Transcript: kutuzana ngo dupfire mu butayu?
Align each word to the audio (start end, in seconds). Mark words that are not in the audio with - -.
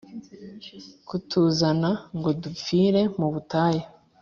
kutuzana 1.07 1.89
ngo 2.17 2.29
dupfire 2.41 3.01
mu 3.19 3.27
butayu? 3.33 3.83